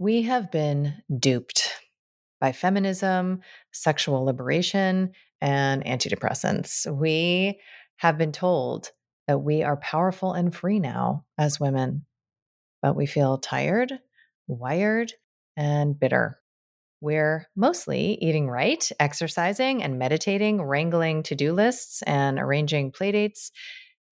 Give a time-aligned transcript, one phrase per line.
[0.00, 1.68] We have been duped
[2.40, 6.90] by feminism, sexual liberation, and antidepressants.
[6.90, 7.60] We
[7.98, 8.92] have been told
[9.28, 12.06] that we are powerful and free now as women,
[12.80, 13.92] but we feel tired,
[14.46, 15.12] wired,
[15.54, 16.40] and bitter.
[17.02, 23.50] We're mostly eating right, exercising and meditating, wrangling to do lists, and arranging playdates.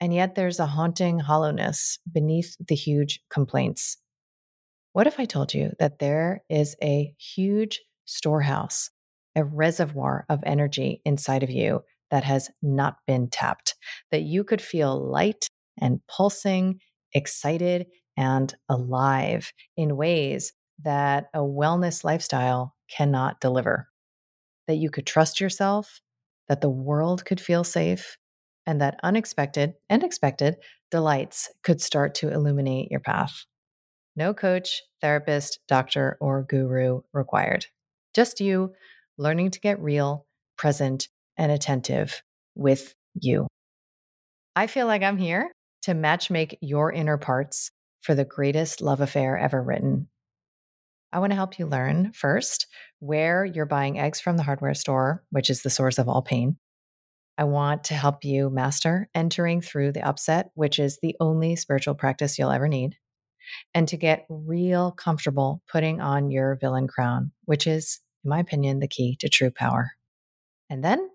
[0.02, 3.96] And yet there's a haunting hollowness beneath the huge complaints.
[4.98, 8.91] What if I told you that there is a huge storehouse,
[9.36, 13.76] a reservoir of energy inside of you that has not been tapped,
[14.10, 15.46] that you could feel light
[15.80, 16.80] and pulsing,
[17.12, 23.87] excited and alive in ways that a wellness lifestyle cannot deliver?
[24.66, 26.01] That you could trust yourself,
[26.48, 28.18] that the world could feel safe,
[28.66, 30.56] and that unexpected and expected
[30.90, 33.45] delights could start to illuminate your path.
[34.18, 37.66] No coach, therapist, doctor, or guru required.
[38.16, 38.73] Just you
[39.16, 41.06] learning to get real, present,
[41.37, 42.20] and attentive
[42.56, 43.46] with you.
[44.56, 47.70] I feel like I'm here to matchmake your inner parts
[48.01, 50.09] for the greatest love affair ever written.
[51.12, 52.66] I want to help you learn first
[52.98, 56.56] where you're buying eggs from the hardware store, which is the source of all pain.
[57.38, 61.95] I want to help you master entering through the upset, which is the only spiritual
[61.95, 62.96] practice you'll ever need
[63.74, 68.81] and to get real comfortable putting on your villain crown, which is, in my opinion,
[68.81, 69.93] the key to true power.
[70.71, 71.09] And then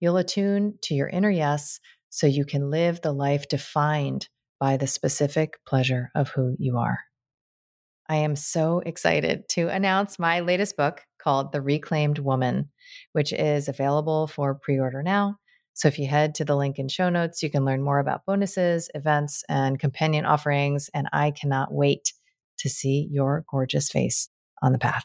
[0.00, 4.28] you'll attune to your inner yes so you can live the life defined
[4.58, 7.00] by the specific pleasure of who you are.
[8.08, 12.70] I am so excited to announce my latest book called The Reclaimed Woman,
[13.12, 15.38] which is available for pre order now
[15.76, 18.24] so if you head to the link in show notes, you can learn more about
[18.24, 20.88] bonuses, events, and companion offerings.
[20.94, 22.14] And I cannot wait
[22.60, 24.30] to see your gorgeous face
[24.62, 25.04] on the path.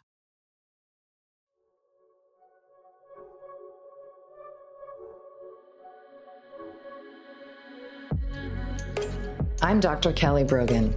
[9.61, 10.14] I'm Dr.
[10.14, 10.95] Kelly Brogan.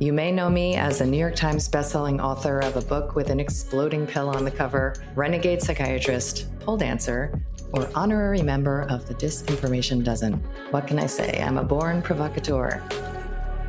[0.00, 3.30] You may know me as a New York Times bestselling author of a book with
[3.30, 7.40] an exploding pill on the cover, renegade psychiatrist, pole dancer,
[7.72, 10.34] or honorary member of the Disinformation Dozen.
[10.70, 11.42] What can I say?
[11.42, 12.82] I'm a born provocateur.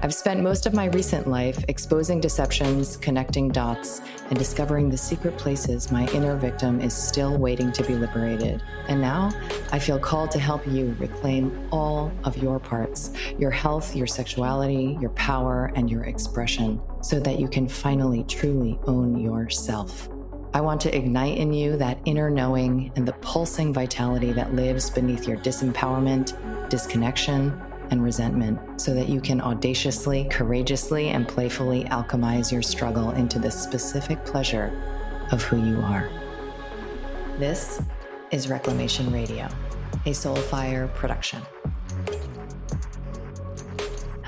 [0.04, 5.38] I've spent most of my recent life exposing deceptions, connecting dots, and discovering the secret
[5.38, 8.62] places my inner victim is still waiting to be liberated.
[8.90, 9.32] And now
[9.72, 14.98] I feel called to help you reclaim all of your parts your health, your sexuality,
[15.00, 20.10] your power, and your expression so that you can finally truly own yourself.
[20.56, 24.92] I want to ignite in you that inner knowing and the pulsing vitality that lives
[24.92, 27.60] beneath your disempowerment, disconnection,
[27.90, 33.50] and resentment so that you can audaciously, courageously, and playfully alchemize your struggle into the
[33.50, 34.72] specific pleasure
[35.32, 36.08] of who you are.
[37.40, 37.82] This
[38.30, 39.46] is Reclamation Radio,
[40.06, 41.42] a Soulfire production.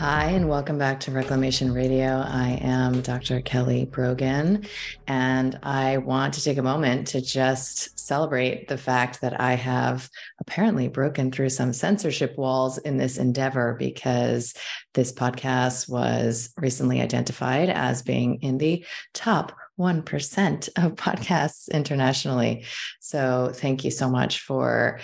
[0.07, 2.23] Hi, and welcome back to Reclamation Radio.
[2.23, 3.41] I am Dr.
[3.41, 4.67] Kelly Brogan,
[5.07, 10.07] and I want to take a moment to just celebrate the fact that I have
[10.39, 14.53] apparently broken through some censorship walls in this endeavor because
[14.93, 22.65] this podcast was recently identified as being in the top 1% of podcasts internationally.
[22.99, 24.99] So, thank you so much for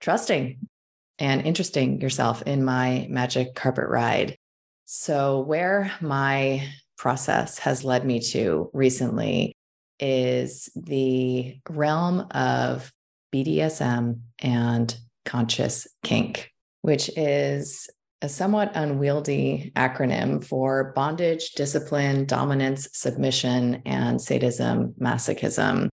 [0.00, 0.68] trusting
[1.18, 4.38] and interesting yourself in my magic carpet ride.
[4.96, 9.56] So, where my process has led me to recently
[9.98, 12.92] is the realm of
[13.34, 17.90] BDSM and conscious kink, which is
[18.22, 25.88] a somewhat unwieldy acronym for bondage, discipline, dominance, submission, and sadism, masochism.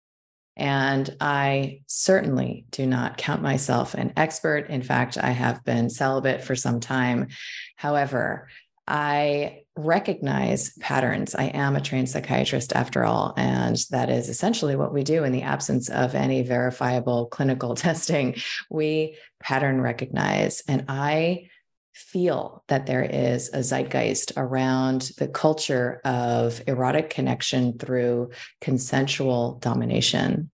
[0.56, 4.68] And I certainly do not count myself an expert.
[4.68, 7.28] In fact, I have been celibate for some time.
[7.76, 8.48] However,
[8.86, 11.34] I recognize patterns.
[11.34, 13.32] I am a trained psychiatrist after all.
[13.36, 18.36] And that is essentially what we do in the absence of any verifiable clinical testing.
[18.70, 20.62] We pattern recognize.
[20.68, 21.48] And I
[21.94, 28.30] feel that there is a zeitgeist around the culture of erotic connection through
[28.60, 30.50] consensual domination.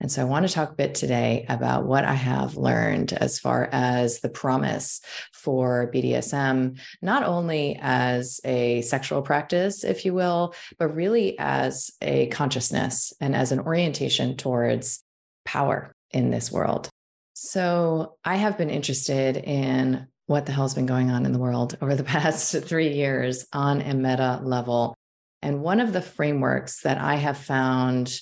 [0.00, 3.38] And so I want to talk a bit today about what I have learned as
[3.38, 5.02] far as the promise
[5.32, 12.28] for BDSM, not only as a sexual practice, if you will, but really as a
[12.28, 15.02] consciousness and as an orientation towards
[15.44, 16.88] power in this world.
[17.34, 21.76] So I have been interested in what the hell's been going on in the world
[21.82, 24.94] over the past three years on a meta level
[25.42, 28.20] And one of the frameworks that I have found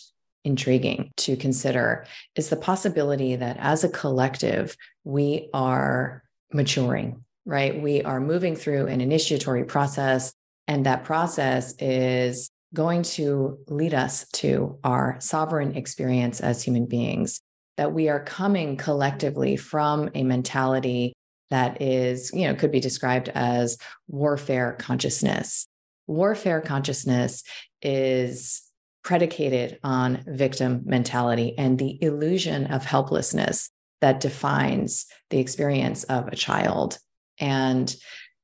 [0.49, 7.81] intriguing to consider is the possibility that as a collective, we are maturing, right?
[7.81, 10.33] We are moving through an initiatory process,
[10.67, 17.41] and that process is going to lead us to our sovereign experience as human beings.
[17.77, 21.13] That we are coming collectively from a mentality
[21.51, 23.79] that is, you know, could be described as
[24.09, 25.67] warfare consciousness.
[26.07, 27.45] Warfare consciousness
[27.81, 28.68] is
[29.09, 33.71] predicated on victim mentality and the illusion of helplessness
[34.03, 36.99] that defines the experience of a child.
[37.39, 37.97] And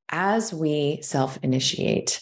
[0.09, 2.19] as we self initiate,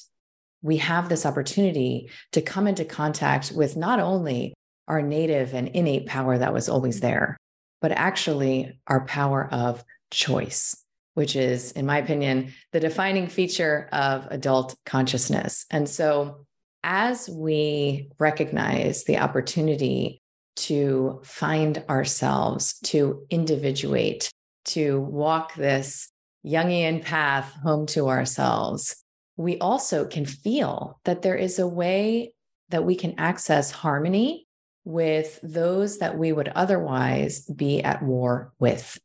[0.62, 4.54] we have this opportunity to come into contact with not only
[4.90, 7.38] our native and innate power that was always there,
[7.82, 10.76] but actually our power of choice,
[11.14, 15.66] which is, in my opinion, the defining feature of adult consciousness.
[15.72, 16.46] And so,
[16.84, 20.22] as we recognize the opportunity
[20.56, 24.32] to find ourselves, to individuate,
[24.66, 26.10] to walk this
[26.46, 29.04] Jungian path home to ourselves,
[29.38, 32.34] we also can feel that there is a way
[32.70, 34.48] that we can access harmony
[34.86, 39.00] with those that we would otherwise be at war with.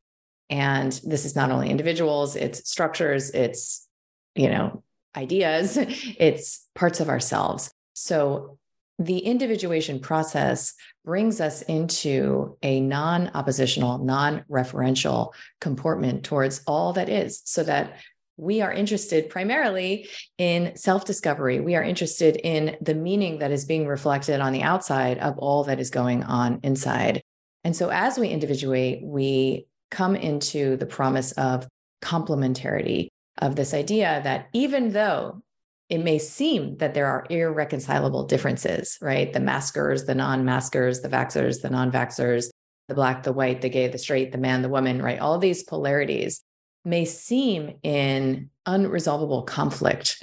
[0.50, 3.86] And this is not only individuals, it's structures, it's,
[4.34, 4.82] you know,
[5.16, 7.70] ideas, it's parts of ourselves.
[7.94, 8.58] So
[8.98, 10.74] the individuation process
[11.04, 17.96] brings us into a non oppositional, non referential comportment towards all that is, so that
[18.36, 20.08] we are interested primarily
[20.38, 21.60] in self discovery.
[21.60, 25.64] We are interested in the meaning that is being reflected on the outside of all
[25.64, 27.22] that is going on inside.
[27.64, 31.66] And so, as we individuate, we come into the promise of
[32.02, 33.08] complementarity,
[33.38, 35.42] of this idea that even though
[35.88, 39.32] it may seem that there are irreconcilable differences, right?
[39.32, 42.50] The maskers, the non maskers, the vaxxers, the non vaxxers,
[42.88, 45.18] the black, the white, the gay, the straight, the man, the woman, right?
[45.18, 46.42] All these polarities
[46.84, 50.22] may seem in unresolvable conflict.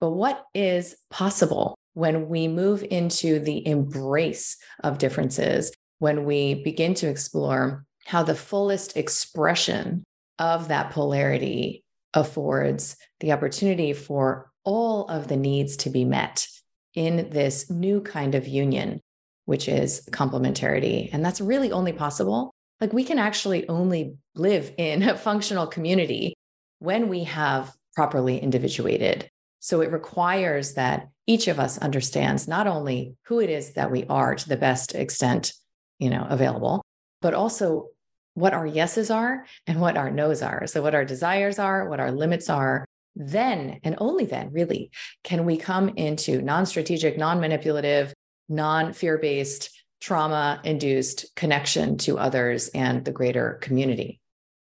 [0.00, 6.94] But what is possible when we move into the embrace of differences, when we begin
[6.94, 10.04] to explore how the fullest expression
[10.38, 11.83] of that polarity
[12.14, 16.46] affords the opportunity for all of the needs to be met
[16.94, 19.00] in this new kind of union,
[19.44, 21.10] which is complementarity.
[21.12, 22.54] And that's really only possible.
[22.80, 26.34] Like we can actually only live in a functional community
[26.78, 29.28] when we have properly individuated.
[29.60, 34.04] So it requires that each of us understands not only who it is that we
[34.06, 35.54] are to the best extent,
[35.98, 36.82] you know, available,
[37.22, 37.88] but also
[38.34, 40.66] what our yeses are and what our nos are.
[40.66, 42.84] So what our desires are, what our limits are,
[43.16, 44.90] then and only then, really,
[45.22, 48.12] can we come into non strategic, non manipulative,
[48.48, 49.70] non fear based,
[50.00, 54.20] trauma induced connection to others and the greater community.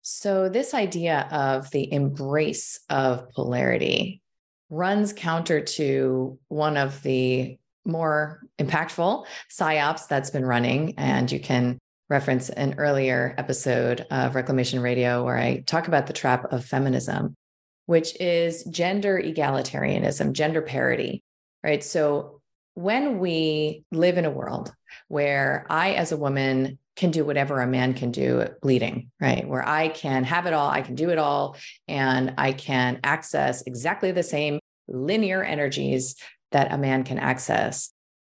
[0.03, 4.21] So, this idea of the embrace of polarity
[4.69, 10.93] runs counter to one of the more impactful psyops that's been running.
[10.97, 11.79] And you can
[12.13, 17.35] reference an earlier episode of Reclamation Radio where I talk about the trap of feminism
[17.85, 21.23] which is gender egalitarianism, gender parity,
[21.63, 21.83] right?
[21.83, 22.41] So
[22.75, 24.73] when we live in a world
[25.07, 29.47] where I, as a woman, can do whatever a man can do bleeding, right?
[29.47, 33.63] Where I can have it all, I can do it all, and I can access
[33.63, 36.15] exactly the same linear energies
[36.51, 37.91] that a man can access.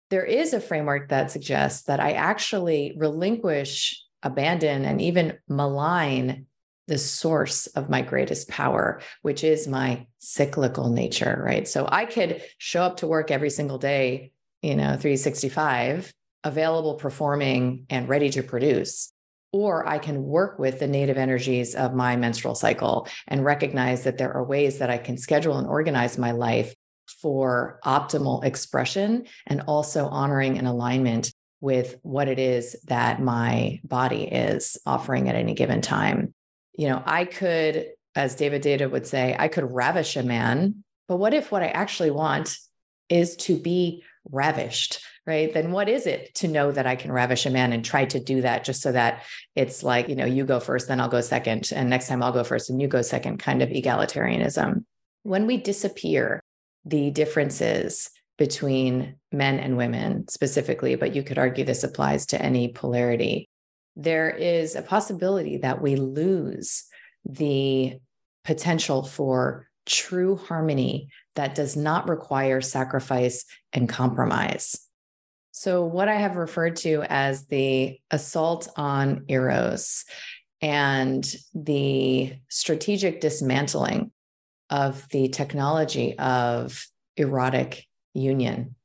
[0.10, 6.46] There is a framework that suggests that I actually relinquish, abandon, and even malign
[6.88, 11.68] the source of my greatest power, which is my cyclical nature, right?
[11.68, 16.14] So I could show up to work every single day, you know, 365,
[16.46, 19.12] available, performing, and ready to produce.
[19.52, 24.18] Or I can work with the native energies of my menstrual cycle and recognize that
[24.18, 26.74] there are ways that I can schedule and organize my life
[27.22, 34.24] for optimal expression and also honoring an alignment with what it is that my body
[34.24, 36.34] is offering at any given time
[36.78, 40.84] you know, I could, as David Deida would say, I could ravish a man.
[41.08, 42.58] But what if what I actually want
[43.10, 45.54] is to be ravished, right?
[45.54, 48.20] Then what is it to know that I can ravish a man and try to
[48.20, 49.24] do that just so that
[49.56, 51.72] it's like, you know, you go first, then I'll go second.
[51.74, 54.86] And next time I'll go first and you go second kind of egalitarianism.
[55.24, 56.42] When we disappear
[56.88, 62.70] the differences between men and women specifically, but you could argue this applies to any
[62.70, 63.50] polarity,
[63.96, 66.86] there is a possibility that we lose
[67.26, 67.98] the
[68.46, 74.80] potential for true harmony that does not require sacrifice and compromise.
[75.52, 80.06] So, what I have referred to as the assault on Eros
[80.62, 81.26] and
[81.56, 84.12] the strategic dismantling
[84.70, 88.76] of the technology of erotic union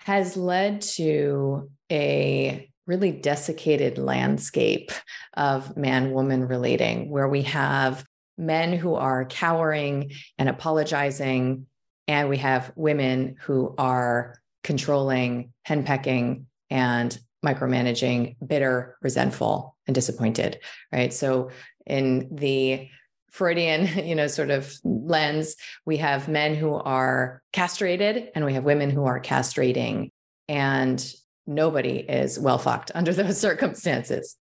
[0.00, 4.90] has led to a really desiccated landscape
[5.34, 8.04] of man woman relating, where we have
[8.38, 11.66] men who are cowering and apologizing,
[12.06, 20.58] and we have women who are controlling, henpecking, and micromanaging, bitter, resentful, and disappointed,
[20.92, 21.12] right?
[21.12, 21.50] So
[21.86, 22.88] in the
[23.30, 28.64] Freudian, you know, sort of lens, we have men who are castrated and we have
[28.64, 30.10] women who are castrating.
[30.48, 31.04] And
[31.46, 34.36] nobody is well fucked under those circumstances.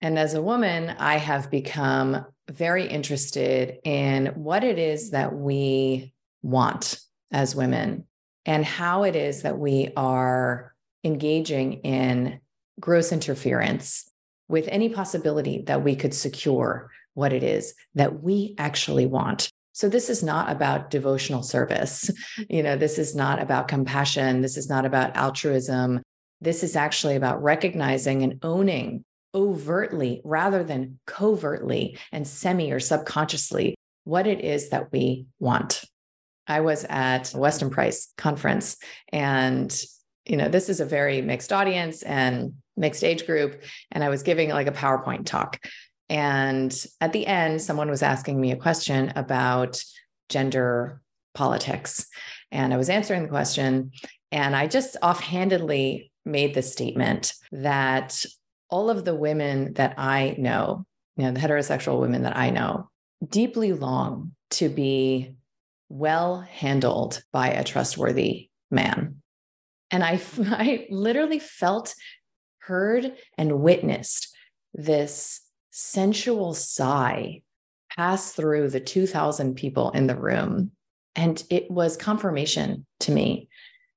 [0.00, 6.12] And as a woman, I have become very interested in what it is that we
[6.42, 7.00] want
[7.32, 8.06] as women
[8.44, 10.74] and how it is that we are
[11.04, 12.40] engaging in
[12.78, 14.10] gross interference
[14.48, 19.48] with any possibility that we could secure what it is that we actually want.
[19.72, 22.10] So this is not about devotional service.
[22.48, 24.40] You know, this is not about compassion.
[24.40, 26.02] This is not about altruism.
[26.40, 29.04] This is actually about recognizing and owning
[29.34, 35.82] overtly rather than covertly and semi or subconsciously what it is that we want.
[36.46, 38.76] I was at a Weston Price conference
[39.12, 39.74] and
[40.26, 44.22] you know this is a very mixed audience and mixed age group and I was
[44.22, 45.58] giving like a PowerPoint talk
[46.14, 49.82] and at the end someone was asking me a question about
[50.28, 51.02] gender
[51.34, 52.06] politics
[52.52, 53.90] and I was answering the question
[54.30, 58.24] and I just offhandedly made the statement that
[58.70, 62.90] all of the women that I know, you know, the heterosexual women that I know,
[63.28, 65.34] deeply long to be
[65.88, 69.22] well handled by a trustworthy man.
[69.90, 71.94] And I, I literally felt,
[72.58, 74.34] heard, and witnessed
[74.72, 75.43] this
[75.76, 77.42] sensual sigh
[77.96, 80.70] pass through the 2,000 people in the room.
[81.16, 83.48] And it was confirmation to me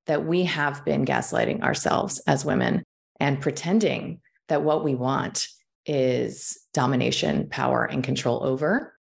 [0.06, 2.82] that we have been gaslighting ourselves as women
[3.20, 5.46] and pretending that what we want
[5.86, 8.94] is domination, power, and control over,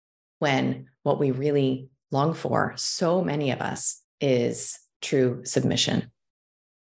[0.40, 6.10] when what we really long for, so many of us, is true submission.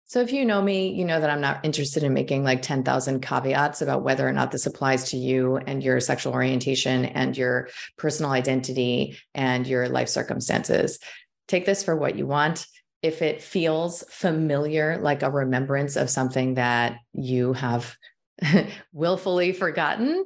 [0.08, 3.20] So, if you know me, you know that I'm not interested in making like 10,000
[3.20, 7.68] caveats about whether or not this applies to you and your sexual orientation and your
[7.98, 11.00] personal identity and your life circumstances.
[11.48, 12.66] Take this for what you want
[13.02, 17.96] if it feels familiar, like a remembrance of something that you have
[18.92, 20.24] willfully forgotten,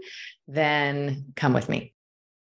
[0.49, 1.95] then come with me.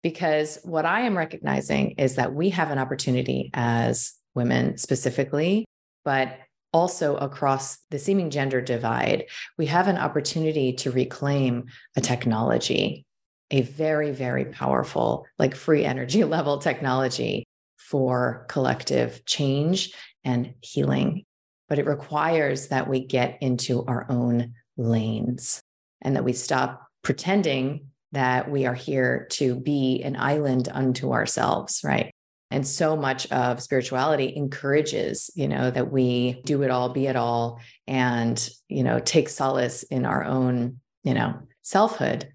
[0.02, 5.66] Because what I am recognizing is that we have an opportunity as women specifically,
[6.04, 6.38] but
[6.72, 9.26] also across the seeming gender divide,
[9.58, 13.04] we have an opportunity to reclaim a technology,
[13.50, 17.44] a very, very powerful, like free energy level technology
[17.78, 19.92] for collective change
[20.24, 21.24] and healing.
[21.68, 25.60] But it requires that we get into our own lanes
[26.02, 31.82] and that we stop pretending that we are here to be an island unto ourselves,
[31.84, 32.12] right?
[32.50, 37.16] And so much of spirituality encourages, you know, that we do it all, be it
[37.16, 42.32] all, and, you know, take solace in our own, you know, selfhood.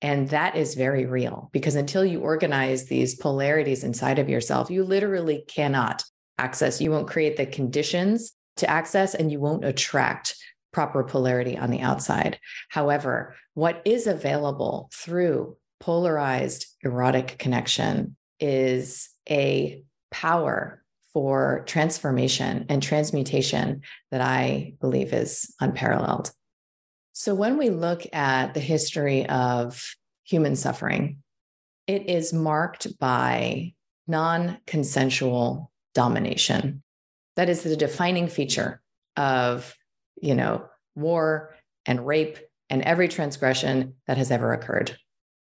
[0.00, 4.84] And that is very real because until you organize these polarities inside of yourself, you
[4.84, 6.04] literally cannot
[6.38, 6.80] access.
[6.80, 10.36] You won't create the conditions to access and you won't attract
[10.72, 12.38] proper polarity on the outside.
[12.68, 20.82] However, what is available through polarized erotic connection is a power
[21.12, 26.30] for transformation and transmutation that I believe is unparalleled.
[27.12, 29.84] So, when we look at the history of
[30.24, 31.22] human suffering,
[31.86, 33.74] it is marked by
[34.06, 36.82] non consensual domination.
[37.36, 38.80] That is the defining feature
[39.16, 39.74] of,
[40.20, 41.54] you know, war
[41.86, 42.38] and rape
[42.70, 44.96] and every transgression that has ever occurred.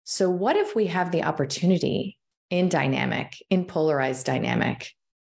[0.04, 2.18] So, what if we have the opportunity
[2.50, 4.92] in dynamic, in polarized dynamic?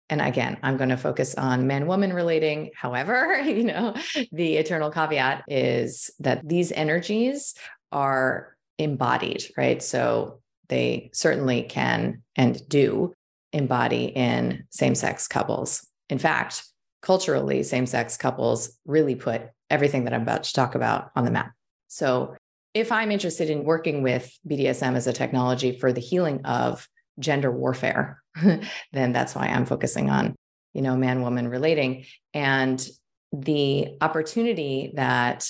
[0.09, 2.71] And again, I'm going to focus on man woman relating.
[2.75, 3.95] However, you know,
[4.31, 7.55] the eternal caveat is that these energies
[7.91, 9.81] are embodied, right?
[9.81, 13.13] So, they certainly can and do
[13.53, 15.87] embody in same sex couples.
[16.09, 16.63] In fact,
[17.01, 21.31] culturally, same sex couples really put everything that I'm about to talk about on the
[21.31, 21.51] map.
[21.87, 22.35] So,
[22.73, 27.51] if I'm interested in working with BDSM as a technology for the healing of gender
[27.51, 28.21] warfare,
[28.91, 30.35] then that's why I'm focusing on
[30.75, 32.05] you know, man woman relating.
[32.33, 32.85] And
[33.31, 35.49] the opportunity that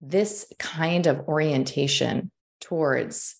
[0.00, 3.36] this kind of orientation towards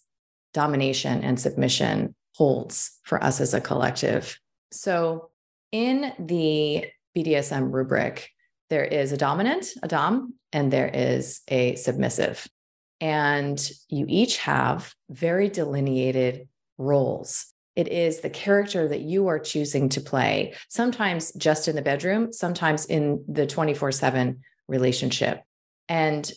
[0.53, 4.39] domination and submission holds for us as a collective.
[4.73, 5.31] So,
[5.73, 6.87] in the
[7.17, 8.31] BDSM rubric,
[8.71, 12.45] there is a dominant, a dom, and there is a submissive.
[13.01, 17.55] And you each have very delineated roles.
[17.77, 22.33] It is the character that you are choosing to play, sometimes just in the bedroom,
[22.33, 25.43] sometimes in the 24 7 relationship.
[25.89, 26.31] And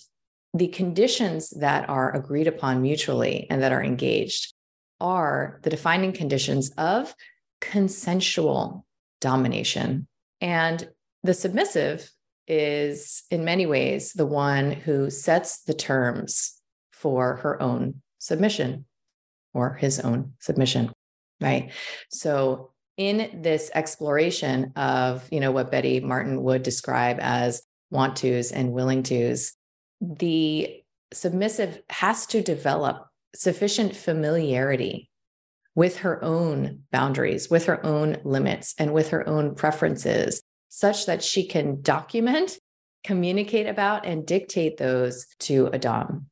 [0.53, 4.53] the conditions that are agreed upon mutually and that are engaged
[4.99, 7.13] are the defining conditions of
[7.59, 8.85] consensual
[9.19, 10.07] domination.
[10.41, 10.87] And
[11.23, 12.09] the submissive
[12.47, 16.61] is, in many ways, the one who sets the terms
[16.91, 18.85] for her own submission
[19.53, 20.92] or his own submission.
[21.43, 21.71] Right.
[22.09, 28.51] So, in this exploration of, you know, what Betty Martin would describe as want tos
[28.51, 29.53] and willing tos,
[29.99, 35.09] the submissive has to develop sufficient familiarity
[35.75, 41.23] with her own boundaries, with her own limits, and with her own preferences, such that
[41.23, 42.59] she can document,
[43.03, 46.27] communicate about, and dictate those to a Dom.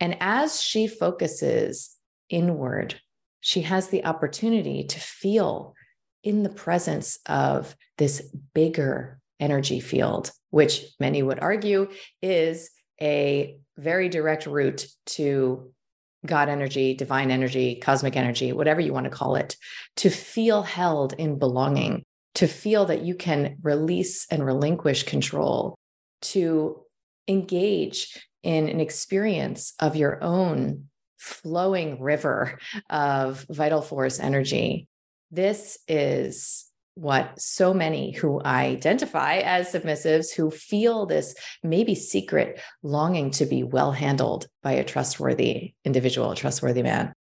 [0.00, 1.96] And as she focuses
[2.30, 3.00] inward,
[3.46, 5.76] she has the opportunity to feel
[6.24, 8.20] in the presence of this
[8.54, 11.88] bigger energy field, which many would argue
[12.20, 15.72] is a very direct route to
[16.26, 19.54] God energy, divine energy, cosmic energy, whatever you want to call it,
[19.98, 25.76] to feel held in belonging, to feel that you can release and relinquish control,
[26.20, 26.82] to
[27.28, 32.58] engage in an experience of your own flowing river
[32.90, 34.88] of vital force energy.
[35.30, 43.30] This is what so many who identify as submissives who feel this maybe secret longing
[43.30, 47.12] to be well handled by a trustworthy individual, a trustworthy man.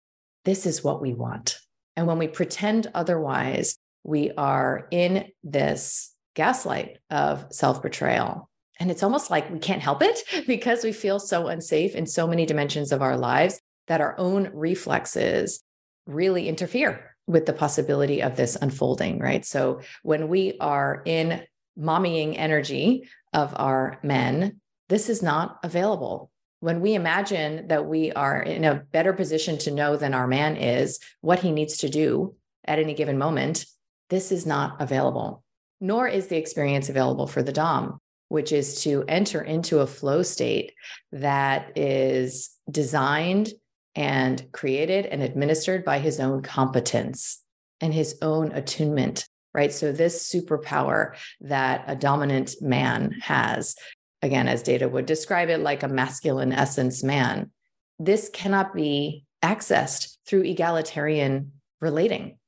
[0.45, 1.59] This is what we want.
[1.97, 8.49] And when we pretend otherwise, we are in this gaslight of self betrayal.
[8.79, 12.27] And it's almost like we can't help it because we feel so unsafe in so
[12.27, 15.63] many dimensions of our lives that our own reflexes
[16.07, 19.45] really interfere with the possibility of this unfolding, right?
[19.45, 21.43] So when we are in
[21.79, 26.31] mommying energy of our men, this is not available.
[26.61, 30.57] When we imagine that we are in a better position to know than our man
[30.57, 33.67] is what he needs to do at any given moment,
[34.11, 35.43] this is not available.
[35.81, 40.23] Nor is the experience available for the Dom, which is to enter into a flow
[40.23, 40.73] state
[41.13, 43.51] that is designed
[43.95, 47.43] and created and administered by his own competence
[47.81, 49.73] and his own attunement, right?
[49.73, 53.77] So, this superpower that a dominant man has,
[54.23, 57.51] again, as Deida would describe it, like a masculine essence man,
[57.99, 62.39] this cannot be accessed through egalitarian relating.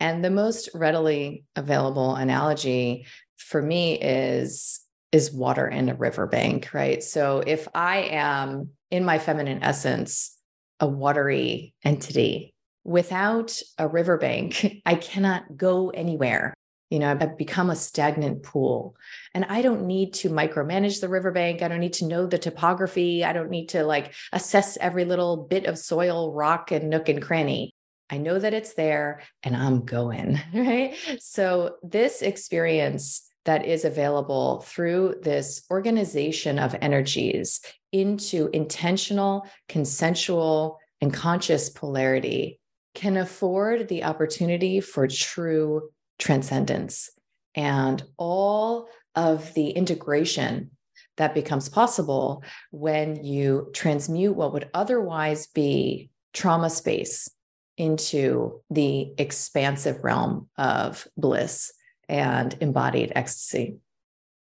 [0.00, 4.80] And the most readily available analogy for me is
[5.12, 7.00] is water in a riverbank, right?
[7.00, 10.33] So if I am in my feminine essence
[10.80, 12.54] a watery entity.
[12.84, 16.54] Without a riverbank, I cannot go anywhere.
[16.90, 18.94] You know, I've become a stagnant pool
[19.34, 21.62] and I don't need to micromanage the riverbank.
[21.62, 23.24] I don't need to know the topography.
[23.24, 27.22] I don't need to like assess every little bit of soil, rock, and nook and
[27.22, 27.72] cranny.
[28.10, 30.94] I know that it's there and I'm going, right?
[31.20, 37.60] So, this experience that is available through this organization of energies
[37.92, 42.58] into intentional, consensual, and conscious polarity
[42.94, 47.10] can afford the opportunity for true transcendence.
[47.54, 50.70] And all of the integration
[51.16, 57.28] that becomes possible when you transmute what would otherwise be trauma space
[57.76, 61.72] into the expansive realm of bliss
[62.08, 63.76] and embodied ecstasy.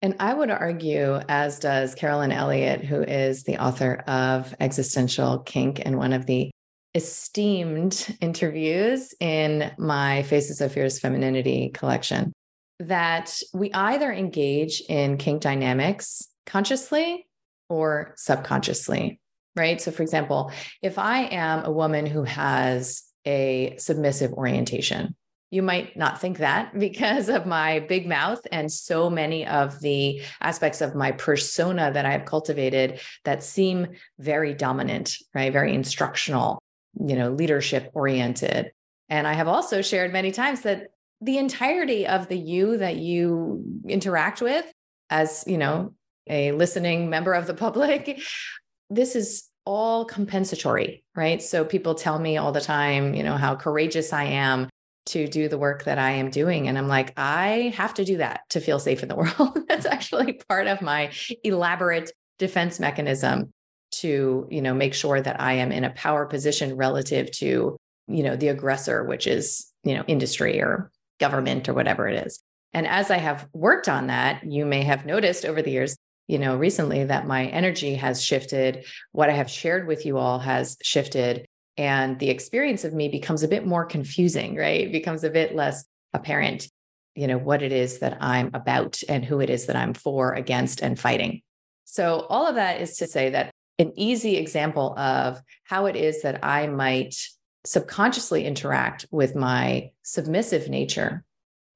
[0.03, 5.81] And I would argue, as does Carolyn Elliott, who is the author of Existential Kink
[5.83, 6.51] and one of the
[6.95, 12.33] esteemed interviews in my Faces of Fierce Femininity collection,
[12.81, 17.27] that we either engage in kink dynamics consciously
[17.69, 19.19] or subconsciously,
[19.57, 19.81] right?
[19.81, 25.17] So, for example, if I am a woman who has a submissive orientation,
[25.55, 30.21] you might not think that because of my big mouth and so many of the
[30.40, 33.88] aspects of my persona that I've cultivated that seem
[34.19, 35.53] very dominant, right?
[35.53, 36.61] Very instructional,
[37.01, 38.73] you know, leadership oriented.
[39.09, 40.88] And I have also shared many times that
[41.21, 44.67] the entirety of the you that you interact with
[45.09, 45.95] as, you know,
[46.29, 48.21] a listening member of the public,
[48.90, 51.40] this is all compensatory, right?
[51.40, 54.69] So people tell me all the time, you know, how courageous I am
[55.07, 56.69] to do the work that I am doing.
[56.69, 59.59] And I'm like, I have to do that to feel safe in the world.
[59.69, 61.11] That's actually part of my
[61.43, 63.53] elaborate defense mechanism
[63.93, 67.77] to, you know, make sure that I am in a power position relative to,
[68.09, 70.90] you know, the aggressor, which is, you know, industry or
[71.21, 72.40] government or whatever it is.
[72.73, 76.38] And as I have worked on that, you may have noticed over the years, you
[76.38, 78.85] know, recently that my energy has shifted.
[79.12, 81.47] What I have shared with you all has shifted.
[81.77, 84.83] And the experience of me becomes a bit more confusing, right?
[84.83, 86.69] It becomes a bit less apparent,
[87.15, 90.33] you know, what it is that I'm about and who it is that I'm for,
[90.33, 91.43] against, and fighting.
[91.85, 96.23] So, all of that is to say that an easy example of how it is
[96.23, 97.17] that I might
[97.65, 101.25] subconsciously interact with my submissive nature,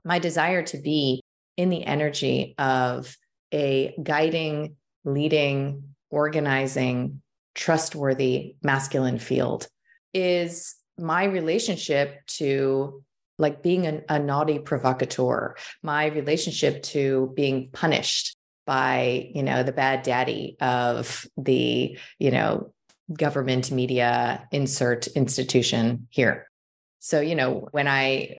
[0.05, 1.23] my desire to be
[1.57, 3.17] in the energy of
[3.53, 7.21] a guiding, leading, organizing,
[7.55, 9.67] trustworthy masculine field
[10.15, 13.03] is my relationship to
[13.39, 19.73] like being a, a naughty provocateur, my relationship to being punished by, you know, the
[19.73, 22.73] bad daddy of the, you know,
[23.13, 26.51] government media insert institution here.
[26.99, 28.37] So, you know, when I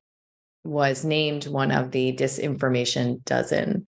[0.64, 3.88] was named one of the disinformation dozen,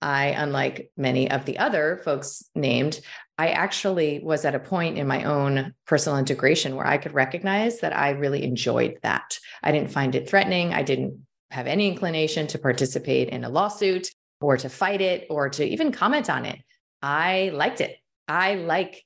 [0.00, 3.00] I, unlike many of the other folks named,
[3.38, 7.80] I actually was at a point in my own personal integration where I could recognize
[7.80, 9.38] that I really enjoyed that.
[9.62, 10.74] I didn't find it threatening.
[10.74, 15.48] I didn't have any inclination to participate in a lawsuit or to fight it or
[15.50, 16.58] to even comment on it.
[17.00, 17.96] I liked it.
[18.28, 19.02] I like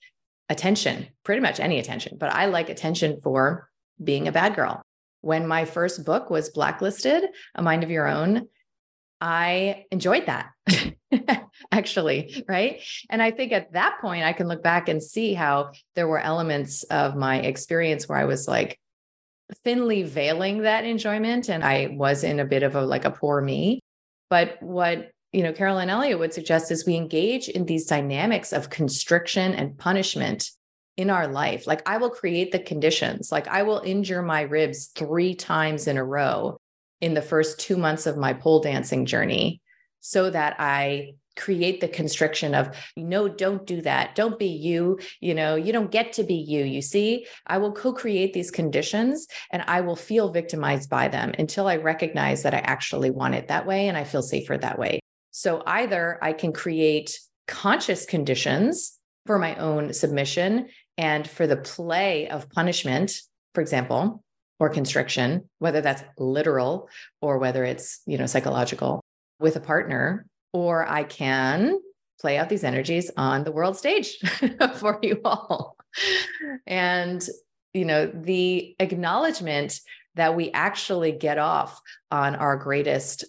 [0.49, 3.69] attention, pretty much any attention, but I like attention for
[4.03, 4.83] being a bad girl.
[5.21, 8.49] When my first book was blacklisted, A Mind of Your Own,
[9.21, 10.51] I enjoyed that
[11.73, 12.83] actually, right?
[13.09, 16.19] And I think at that point, I can look back and see how there were
[16.19, 18.79] elements of my experience where I was like
[19.65, 21.49] thinly veiling that enjoyment.
[21.49, 23.81] And I was in a bit of a like a poor me.
[24.29, 28.71] But what you know, Carolyn Elliott would suggest is we engage in these dynamics of
[28.71, 30.51] constriction and punishment
[30.97, 31.67] in our life.
[31.67, 35.99] Like I will create the conditions, like I will injure my ribs three times in
[35.99, 36.59] a row
[37.01, 39.61] in the first two months of my pole dancing journey
[40.01, 44.15] so that I create the constriction of no don't do that.
[44.15, 44.99] Don't be you.
[45.21, 47.27] You know you don't get to be you you see?
[47.47, 52.43] I will co-create these conditions and i will feel victimized by them until i recognize
[52.43, 55.01] that i actually want it that way and i feel safer that way.
[55.31, 62.29] So either I can create conscious conditions for my own submission and for the play
[62.29, 63.13] of punishment,
[63.53, 64.25] for example,
[64.59, 66.89] or constriction, whether that's literal
[67.21, 69.03] or whether it's, you know, psychological
[69.39, 71.79] with a partner, or I can
[72.21, 74.19] play out these energies on the world stage
[74.77, 75.77] for you all.
[76.67, 77.27] And,
[77.75, 79.81] you know, the acknowledgement
[80.15, 81.79] that we actually get off
[82.11, 83.25] on our greatest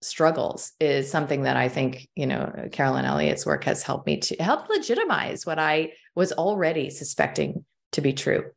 [0.00, 4.36] struggles is something that I think, you know, Carolyn Elliott's work has helped me to
[4.42, 8.50] help legitimize what I was already suspecting to be true.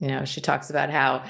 [0.00, 1.24] You know, she talks about how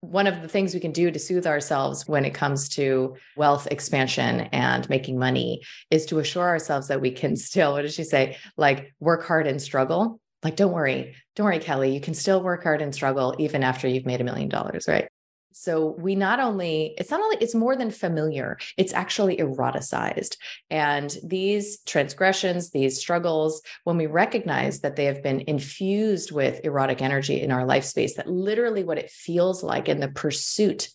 [0.00, 3.68] one of the things we can do to soothe ourselves when it comes to wealth
[3.70, 8.02] expansion and making money is to assure ourselves that we can still, what does she
[8.02, 8.36] say?
[8.56, 10.20] Like work hard and struggle.
[10.42, 13.86] Like, don't worry, don't worry, Kelly, you can still work hard and struggle even after
[13.86, 15.08] you've made a million dollars, right?
[15.52, 20.36] So we not only, it's not only, it's more than familiar, it's actually eroticized.
[20.70, 27.02] And these transgressions, these struggles, when we recognize that they have been infused with erotic
[27.02, 30.88] energy in our life space, that literally what it feels like in the pursuit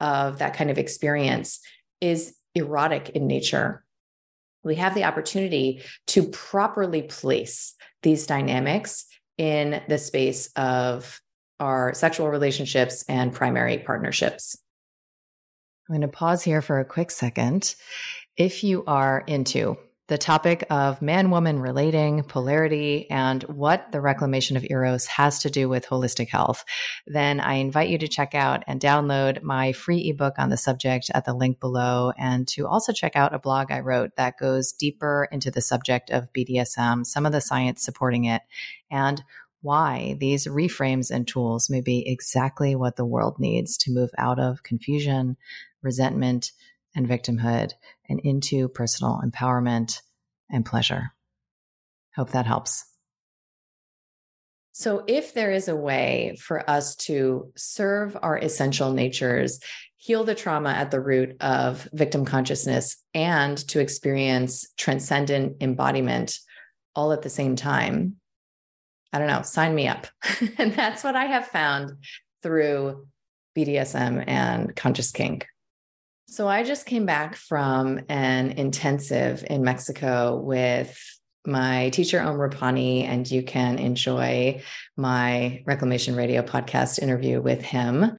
[0.00, 1.60] of that kind of experience
[2.00, 3.84] is erotic in nature.
[4.62, 9.06] We have the opportunity to properly place these dynamics
[9.38, 11.20] in the space of
[11.60, 14.56] our sexual relationships and primary partnerships.
[15.88, 17.74] I'm going to pause here for a quick second.
[18.36, 24.56] If you are into the topic of man woman relating, polarity, and what the reclamation
[24.56, 26.64] of Eros has to do with holistic health,
[27.06, 31.10] then I invite you to check out and download my free ebook on the subject
[31.12, 34.72] at the link below, and to also check out a blog I wrote that goes
[34.72, 38.42] deeper into the subject of BDSM, some of the science supporting it,
[38.90, 39.24] and
[39.62, 44.38] why these reframes and tools may be exactly what the world needs to move out
[44.38, 45.36] of confusion,
[45.82, 46.52] resentment,
[46.94, 47.72] and victimhood
[48.08, 50.00] and into personal empowerment
[50.50, 51.12] and pleasure.
[52.14, 52.84] Hope that helps.
[54.72, 59.58] So, if there is a way for us to serve our essential natures,
[59.96, 66.38] heal the trauma at the root of victim consciousness, and to experience transcendent embodiment
[66.94, 68.16] all at the same time,
[69.16, 70.06] I don't know, sign me up.
[70.58, 71.92] and that's what I have found
[72.42, 73.06] through
[73.56, 75.46] BDSM and conscious kink.
[76.28, 81.02] So I just came back from an intensive in Mexico with
[81.46, 84.62] my teacher Om Rupani, and you can enjoy
[84.98, 88.18] my Reclamation Radio podcast interview with him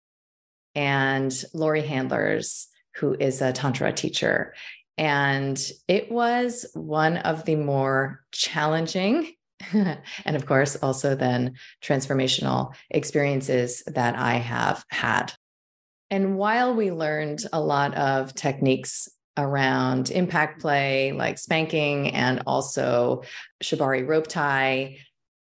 [0.73, 4.55] and Laurie Handlers, who is a Tantra teacher.
[4.97, 9.33] And it was one of the more challenging
[9.73, 15.33] and of course, also then transformational experiences that I have had.
[16.09, 23.23] And while we learned a lot of techniques around impact play, like spanking and also
[23.63, 24.97] shibari rope tie,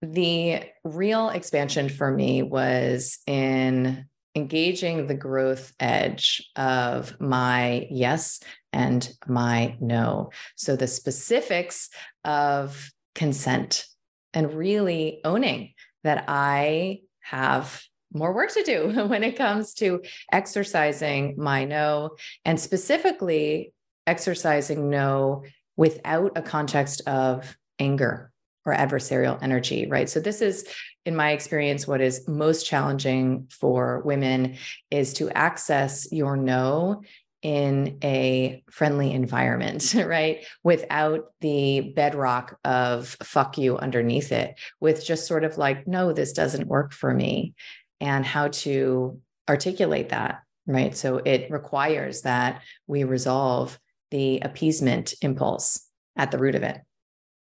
[0.02, 8.40] the real expansion for me was in engaging the growth edge of my yes
[8.72, 10.30] and my no.
[10.56, 11.90] So the specifics
[12.24, 13.86] of consent
[14.34, 21.34] and really owning that I have more work to do when it comes to exercising
[21.36, 23.72] my no, and specifically
[24.06, 25.44] exercising no
[25.76, 28.30] without a context of anger
[28.66, 30.08] or adversarial energy, right?
[30.08, 30.66] So, this is,
[31.06, 34.56] in my experience, what is most challenging for women
[34.90, 37.02] is to access your no
[37.42, 40.44] in a friendly environment, right?
[40.62, 46.32] Without the bedrock of fuck you underneath it, with just sort of like, no, this
[46.32, 47.54] doesn't work for me,
[48.00, 50.96] and how to articulate that, right?
[50.96, 53.78] So it requires that we resolve
[54.10, 56.78] the appeasement impulse at the root of it.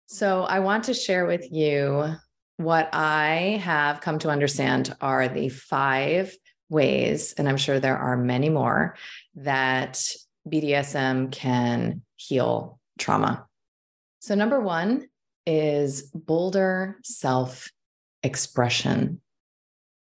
[0.07, 2.15] So I want to share with you
[2.59, 6.35] what I have come to understand are the five
[6.69, 8.97] ways, and I'm sure there are many more,
[9.37, 10.05] that
[10.49, 13.47] BDSM can heal trauma.
[14.21, 15.09] So, number one
[15.47, 17.69] is bolder self
[18.23, 19.21] expression.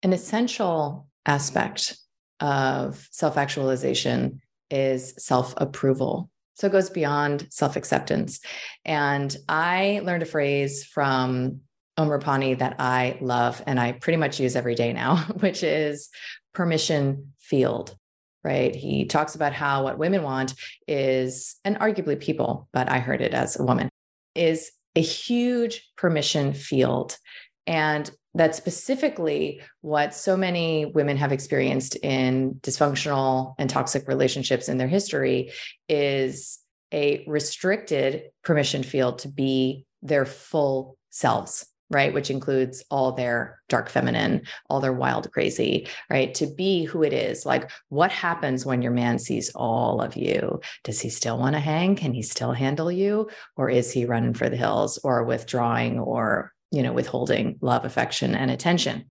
[0.03, 1.97] An essential aspect
[2.41, 6.31] of self actualization is self approval.
[6.55, 8.41] So it goes beyond self acceptance.
[8.85, 11.61] And I learned a phrase from
[11.97, 16.09] Om Rupani that I love and I pretty much use every day now, which is
[16.55, 17.97] permission field,
[18.43, 18.75] right?
[18.75, 20.55] He talks about how what women want
[20.89, 23.91] is, and arguably people, but I heard it as a woman,
[24.35, 27.19] is a huge permission field.
[27.67, 34.79] And that's specifically what so many women have experienced in dysfunctional and toxic relationships in
[34.79, 35.53] their history
[35.89, 36.59] is
[36.93, 42.13] a restricted permission field to be their full selves right?
[42.13, 46.35] Which includes all their dark feminine, all their wild crazy, right?
[46.35, 47.47] To be who it is.
[47.47, 50.61] Like, what happens when your man sees all of you?
[50.83, 51.97] Does he still want to hang?
[51.97, 53.31] Can he still handle you?
[53.57, 58.35] Or is he running for the hills or withdrawing or, you know, withholding love, affection,
[58.35, 59.11] and attention?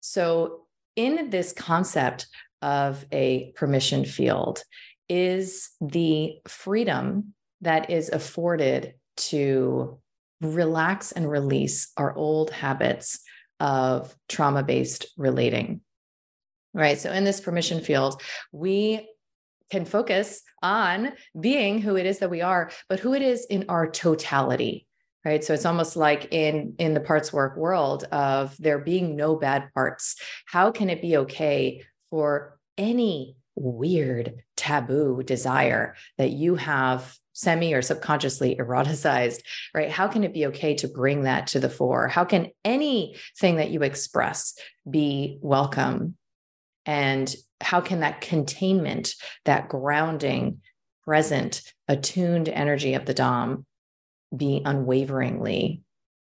[0.00, 0.62] So,
[0.96, 2.26] in this concept
[2.62, 4.62] of a permission field,
[5.08, 9.98] is the freedom that is afforded to
[10.40, 13.20] relax and release our old habits
[13.60, 15.80] of trauma based relating.
[16.74, 16.98] Right.
[16.98, 18.20] So, in this permission field,
[18.52, 19.08] we
[19.70, 23.64] can focus on being who it is that we are, but who it is in
[23.68, 24.86] our totality.
[25.24, 25.42] Right.
[25.42, 29.72] So it's almost like in in the parts work world of there being no bad
[29.74, 30.14] parts.
[30.46, 37.82] How can it be okay for any weird taboo desire that you have semi or
[37.82, 39.42] subconsciously eroticized,
[39.74, 39.90] right?
[39.90, 42.08] How can it be okay to bring that to the fore?
[42.08, 46.16] How can anything that you express be welcome?
[46.86, 50.62] And how can that containment, that grounding,
[51.04, 53.66] present, attuned energy of the Dom
[54.34, 55.82] be unwaveringly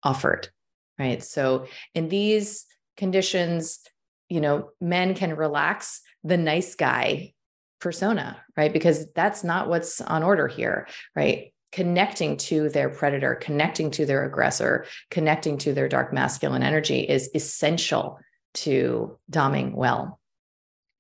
[0.03, 0.51] offered?
[0.99, 1.23] Right.
[1.23, 2.67] So, in these
[2.99, 3.81] conditions,
[4.29, 7.33] you know, men can relax the nice guy
[7.81, 8.73] persona, right?
[8.73, 11.53] Because that's not what's on order here, right?
[11.73, 17.31] Connecting to their predator, connecting to their aggressor, connecting to their dark masculine energy is
[17.35, 18.19] essential
[18.55, 20.21] to doming well.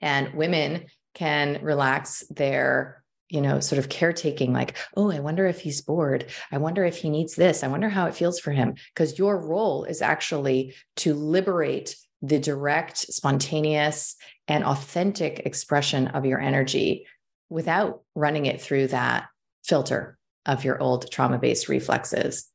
[0.01, 5.61] And women can relax their you know, sort of caretaking, like, oh, I wonder if
[5.61, 6.27] he's bored.
[6.51, 7.63] I wonder if he needs this.
[7.63, 8.75] I wonder how it feels for him.
[8.93, 16.41] Because your role is actually to liberate the direct, spontaneous, and authentic expression of your
[16.41, 17.07] energy
[17.49, 19.27] without running it through that
[19.65, 22.51] filter of your old trauma based reflexes.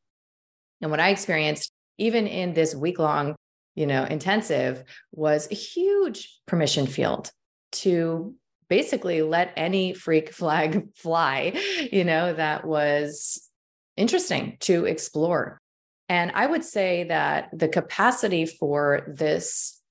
[0.81, 3.35] And what I experienced, even in this week long
[3.75, 7.31] you know, intensive was a huge permission field
[7.73, 8.33] to
[8.69, 11.53] basically let any freak flag fly,
[11.91, 13.49] you know, that was
[13.97, 15.61] interesting to explore.
[16.07, 19.81] And I would say that the capacity for this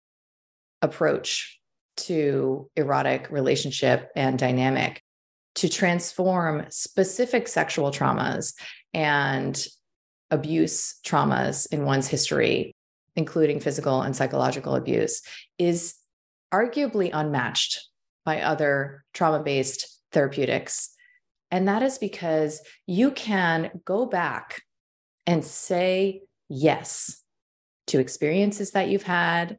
[0.81, 1.59] approach
[1.97, 5.03] to erotic relationship and dynamic
[5.57, 8.55] to transform specific sexual traumas
[8.93, 9.67] and
[10.31, 12.75] abuse traumas in one's history,
[13.17, 15.23] including physical and psychological abuse,
[15.59, 15.95] is
[16.53, 17.89] arguably unmatched
[18.25, 20.91] by other trauma based therapeutics.
[21.51, 24.63] And that is because you can go back
[25.27, 27.23] and say yes
[27.89, 29.59] to experiences that you've had,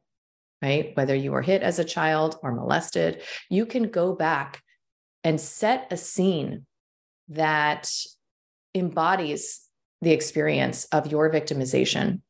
[0.62, 0.92] right?
[0.96, 4.64] Whether you were hit as a child or molested, you can go back
[5.24, 6.66] and set a scene
[7.30, 7.92] that
[8.74, 9.62] embodies
[10.02, 12.22] the experience of your victimization.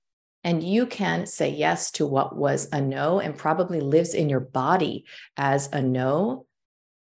[0.43, 4.39] And you can say yes to what was a no and probably lives in your
[4.39, 6.45] body as a no,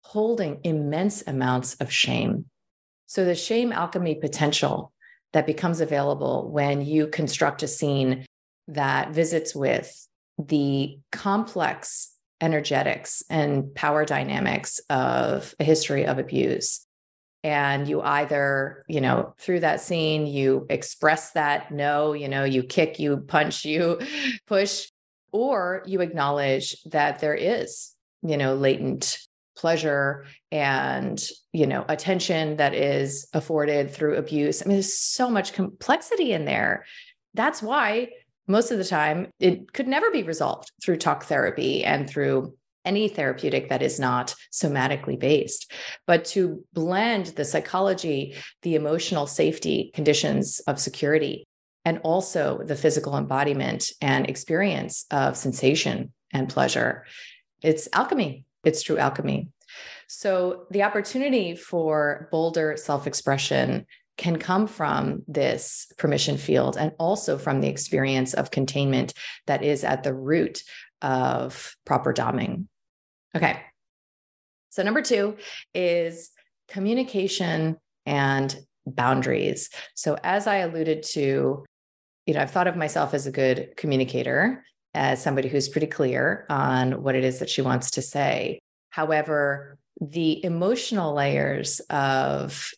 [0.02, 2.44] holding immense amounts of shame.
[3.06, 4.92] So, the shame alchemy potential
[5.32, 8.26] that becomes available when you construct a scene
[8.68, 10.06] that visits with
[10.38, 16.86] the complex energetics and power dynamics of a history of abuse.
[17.42, 22.62] And you either you know through that scene you express that no you know you
[22.62, 23.98] kick you punch you
[24.46, 24.88] push
[25.32, 29.18] or you acknowledge that there is you know latent
[29.56, 34.62] pleasure and you know attention that is afforded through abuse.
[34.62, 36.84] I mean there's so much complexity in there.
[37.34, 38.08] That's why
[38.46, 43.08] most of the time it could never be resolved through talk therapy and through any
[43.08, 45.70] therapeutic that is not somatically based,
[46.06, 51.46] but to blend the psychology, the emotional safety conditions of security,
[51.84, 57.04] and also the physical embodiment and experience of sensation and pleasure.
[57.62, 59.48] It's alchemy, it's true alchemy.
[60.08, 67.38] So, the opportunity for bolder self expression can come from this permission field and also
[67.38, 69.14] from the experience of containment
[69.46, 70.62] that is at the root
[71.00, 72.66] of proper doming.
[73.34, 73.62] Okay.
[74.70, 75.36] So, number two
[75.74, 76.32] is
[76.68, 78.54] communication and
[78.86, 79.70] boundaries.
[79.94, 81.64] So, as I alluded to,
[82.26, 86.46] you know, I've thought of myself as a good communicator, as somebody who's pretty clear
[86.48, 88.60] on what it is that she wants to say.
[88.90, 92.70] However, the emotional layers of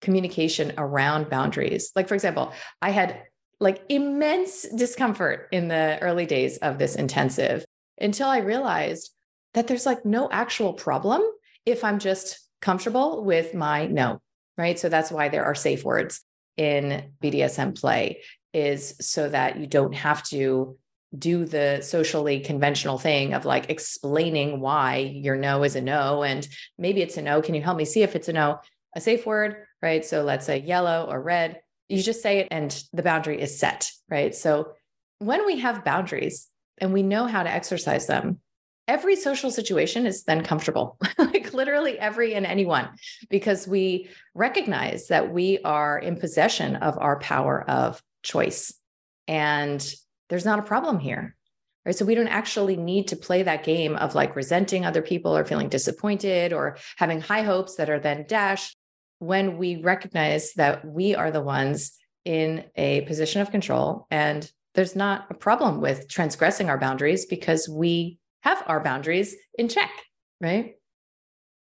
[0.00, 3.22] communication around boundaries, like for example, I had
[3.60, 7.64] like immense discomfort in the early days of this intensive
[8.00, 9.10] until I realized
[9.54, 11.22] that there's like no actual problem
[11.66, 14.20] if I'm just comfortable with my no,
[14.56, 14.78] right?
[14.78, 16.20] So that's why there are safe words
[16.56, 20.76] in BDSM play is so that you don't have to
[21.16, 26.46] do the socially conventional thing of like explaining why your no is a no and
[26.76, 28.60] maybe it's a no can you help me see if it's a no?
[28.94, 30.04] A safe word right?
[30.04, 31.60] So let's say yellow or red.
[31.88, 34.34] You just say it and the boundary is set right?
[34.34, 34.72] So
[35.18, 38.40] when we have boundaries and we know how to exercise them
[38.88, 42.88] every social situation is then comfortable, like literally every and anyone,
[43.28, 48.72] because we recognize that we are in possession of our power of choice.
[49.28, 49.86] And
[50.28, 51.34] there's not a problem here.
[51.86, 51.94] Right.
[51.94, 55.44] So we don't actually need to play that game of like resenting other people or
[55.44, 58.76] feeling disappointed or having high hopes that are then dashed
[59.20, 61.92] when we recognize that we are the ones
[62.24, 67.68] in a position of control and there's not a problem with transgressing our boundaries because
[67.68, 69.90] we have our boundaries in check,
[70.40, 70.74] right?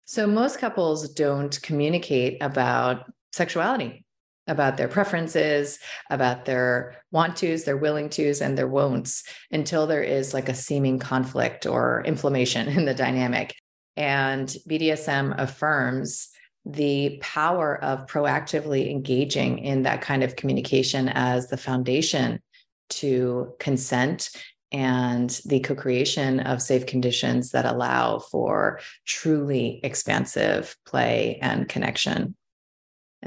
[0.05, 4.05] So most couples don't communicate about sexuality,
[4.47, 5.79] about their preferences,
[6.09, 10.55] about their want tos, their willing tos, and their won'ts until there is like a
[10.55, 13.55] seeming conflict or inflammation in the dynamic.
[13.95, 16.29] And BDSM affirms
[16.65, 22.41] the power of proactively engaging in that kind of communication as the foundation
[22.89, 24.29] to consent
[24.71, 32.35] and the co creation of safe conditions that allow for truly expansive play and connection.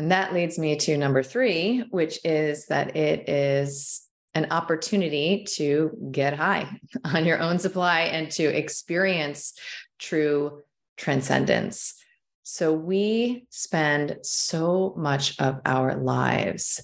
[0.00, 4.00] And that leads me to number three, which is that it is
[4.32, 6.70] an opportunity to get high
[7.04, 9.52] on your own supply and to experience
[9.98, 10.62] true
[10.96, 11.96] transcendence.
[12.44, 16.80] So we spend so much of our lives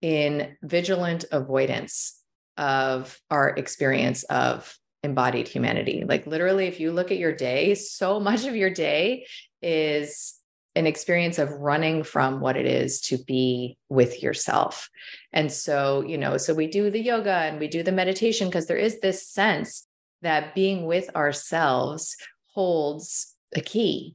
[0.00, 2.22] in vigilant avoidance
[2.56, 6.04] of our experience of embodied humanity.
[6.06, 9.26] Like literally, if you look at your day, so much of your day
[9.60, 10.39] is
[10.76, 14.88] an experience of running from what it is to be with yourself.
[15.32, 18.66] And so, you know, so we do the yoga and we do the meditation because
[18.66, 19.86] there is this sense
[20.22, 22.16] that being with ourselves
[22.54, 24.14] holds a key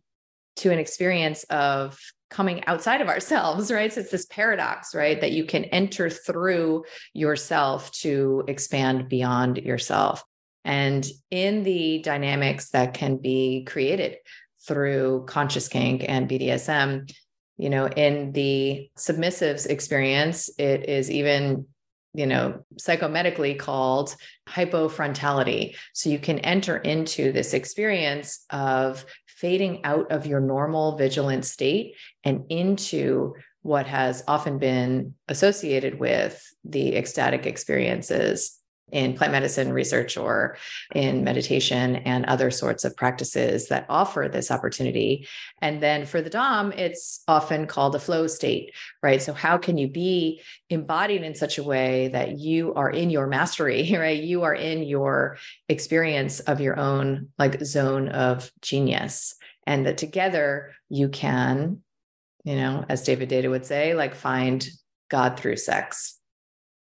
[0.58, 2.00] to an experience of
[2.30, 3.92] coming outside of ourselves, right?
[3.92, 5.20] So it's this paradox, right?
[5.20, 10.24] That you can enter through yourself to expand beyond yourself.
[10.64, 14.18] And in the dynamics that can be created
[14.68, 17.12] through conscious kink and BDSM,
[17.58, 21.66] you know, in the submissives experience, it is even
[22.16, 24.16] you know, psychomedically called
[24.48, 25.76] hypofrontality.
[25.94, 31.96] So you can enter into this experience of fading out of your normal vigilant state
[32.24, 38.60] and into what has often been associated with the ecstatic experiences
[38.92, 40.58] in plant medicine research or
[40.94, 45.28] in meditation and other sorts of practices that offer this opportunity.
[45.62, 49.22] And then for the Dom, it's often called a flow state, right?
[49.22, 53.28] So, how can you be embodied in such a way that you are in your
[53.28, 54.22] mastery, right?
[54.22, 60.74] You are in your experience of your own like zone of genius, and that together
[60.90, 61.82] you can,
[62.44, 64.68] you know, as David Deida would say, like find
[65.10, 66.20] God through sex.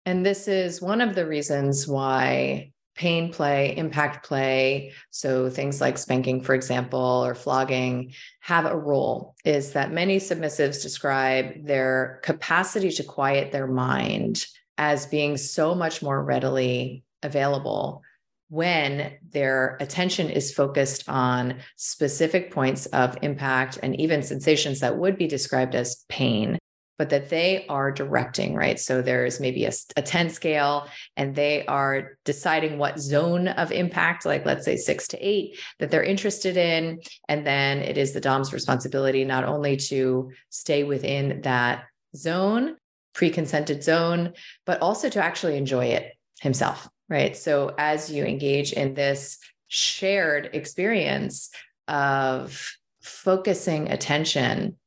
[0.06, 5.98] And this is one of the reasons why pain play, impact play, so things like
[5.98, 12.92] spanking, for example, or flogging have a role, is that many submissives describe their capacity
[12.92, 14.46] to quiet their mind
[14.78, 18.02] as being so much more readily available
[18.50, 25.18] when their attention is focused on specific points of impact and even sensations that would
[25.18, 26.60] be described as pain
[26.98, 28.80] but that they are directing, right?
[28.80, 30.88] So there's maybe a, a 10 scale
[31.18, 35.90] and they are deciding what zone of impact, like let's say six to eight, that
[35.90, 37.02] they're interested in.
[37.28, 41.86] And then it is the Dom's responsibility not only to stay within that
[42.16, 42.78] zone,
[43.14, 44.34] pre consented zone,
[44.66, 47.36] but also to actually enjoy it himself, right?
[47.36, 51.50] So as you engage in this shared experience
[51.88, 54.78] of focusing attention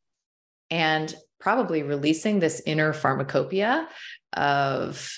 [0.71, 1.15] and
[1.47, 3.87] probably releasing this inner pharmacopoeia
[4.33, 5.17] of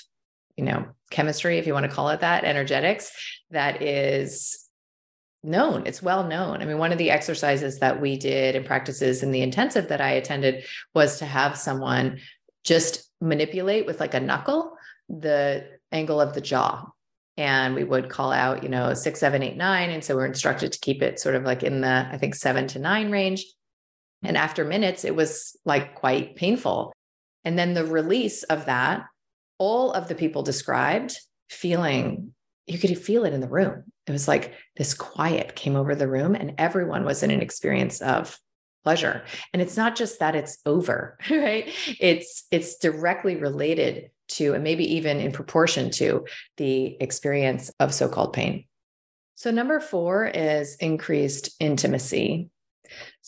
[0.55, 3.11] you know chemistry if you want to call it that energetics
[3.49, 4.69] that is
[5.43, 5.87] known.
[5.87, 6.61] It's well known.
[6.61, 10.01] I mean one of the exercises that we did and practices in the intensive that
[10.01, 12.19] i attended was to have someone
[12.63, 14.77] just manipulate with like a knuckle
[15.09, 16.85] the angle of the jaw.
[17.37, 19.89] And we would call out you know six seven eight nine.
[19.89, 22.67] And so we're instructed to keep it sort of like in the i think seven
[22.67, 23.43] to nine range
[24.23, 26.93] and after minutes, it was like quite painful.
[27.45, 29.05] And then the release of that,
[29.57, 31.15] all of the people described
[31.49, 32.33] feeling,
[32.67, 33.83] you could feel it in the room.
[34.07, 38.01] It was like this quiet came over the room, and everyone was in an experience
[38.01, 38.37] of
[38.83, 39.23] pleasure.
[39.53, 41.73] And it's not just that it's over, right?
[41.99, 46.25] It's it's directly related to, and maybe even in proportion to
[46.57, 48.65] the experience of so-called pain.
[49.35, 52.49] So number four is increased intimacy.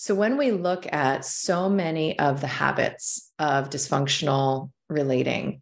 [0.02, 5.62] So, when we look at so many of the habits of dysfunctional relating,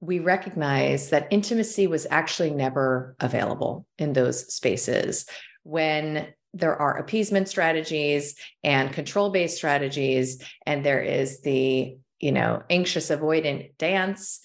[0.00, 5.24] we recognize that intimacy was actually never available in those spaces.
[5.62, 12.62] When there are appeasement strategies and control based strategies, and there is the you know
[12.68, 14.40] anxious avoidant dance,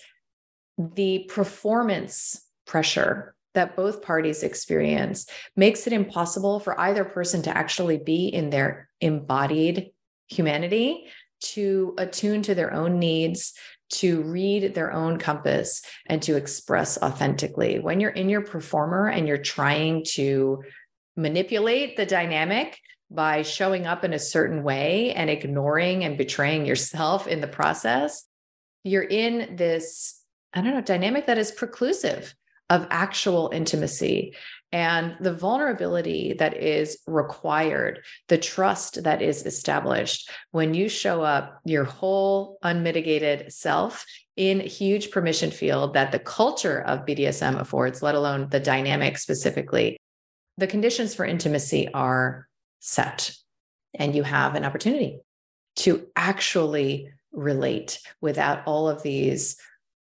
[0.78, 7.98] the performance pressure that both parties experience makes it impossible for either person to actually
[7.98, 9.92] be in their embodied
[10.28, 11.06] humanity,
[11.42, 13.54] to attune to their own needs,
[13.90, 17.80] to read their own compass, and to express authentically.
[17.80, 20.64] When you're in your performer and you're trying to
[21.16, 22.80] manipulate the dynamic,
[23.14, 28.26] by showing up in a certain way and ignoring and betraying yourself in the process,
[28.84, 30.20] you're in this,
[30.54, 32.34] I don't know, dynamic that is preclusive
[32.74, 34.36] of actual intimacy
[34.72, 41.60] and the vulnerability that is required, the trust that is established when you show up
[41.66, 44.04] your whole unmitigated self
[44.36, 49.96] in huge permission field that the culture of BDSM affords, let alone the dynamic specifically.
[50.58, 52.48] The conditions for intimacy are
[52.80, 53.36] set,
[53.94, 55.20] and you have an opportunity
[55.76, 59.58] to actually relate without all of these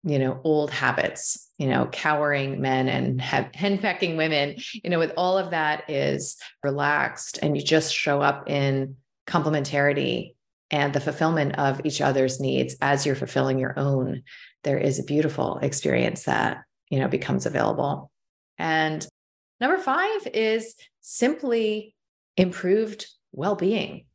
[0.04, 5.14] you know old habits you know cowering men and have henpecking women you know with
[5.16, 8.98] all of that is relaxed and you just show up in
[9.28, 10.36] complementarity
[10.72, 14.24] and the fulfillment of each other's needs as you're fulfilling your own
[14.66, 18.12] there is a beautiful experience that you know becomes available.
[18.58, 19.08] And
[19.62, 21.96] number 5 is simply
[22.36, 24.06] improved well-being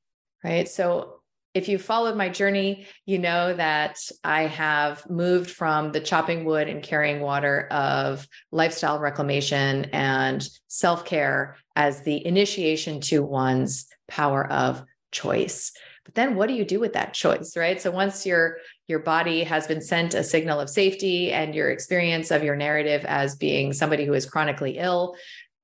[0.45, 0.69] right?
[0.69, 1.18] So
[1.55, 6.69] if you followed my journey, you know that I have moved from the chopping wood
[6.69, 14.47] and carrying water of lifestyle reclamation and self care as the initiation to one's power
[14.51, 15.73] of choice.
[16.05, 17.81] But then what do you do with that choice, right?
[17.81, 22.31] So once your your body has been sent a signal of safety and your experience
[22.31, 25.17] of your narrative as being somebody who is chronically ill,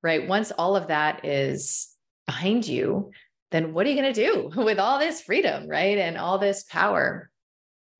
[0.03, 0.27] right?
[0.27, 1.95] Once all of that is
[2.27, 3.11] behind you,
[3.55, 5.97] then what are you going to do with all this freedom, right?
[5.97, 7.31] And all this power?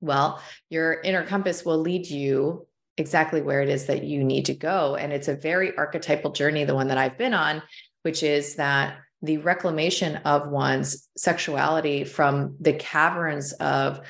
[0.01, 4.53] Well, your inner compass will lead you exactly where it is that you need to
[4.53, 4.95] go.
[4.95, 7.61] And it's a very archetypal journey, the one that I've been on,
[8.03, 14.01] which is that the reclamation of one's sexuality from the caverns of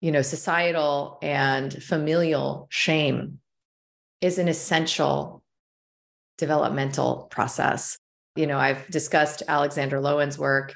[0.00, 3.38] you know societal and familial shame
[4.20, 5.42] is an essential
[6.38, 7.98] developmental process
[8.36, 10.74] you know i've discussed alexander lowen's work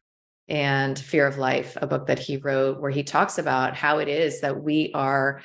[0.49, 4.09] and fear of life a book that he wrote where he talks about how it
[4.09, 5.41] is that we are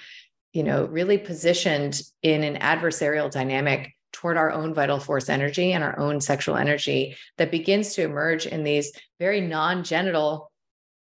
[0.53, 5.83] you know really positioned in an adversarial dynamic toward our own vital force energy and
[5.83, 10.51] our own sexual energy that begins to emerge in these very non-genital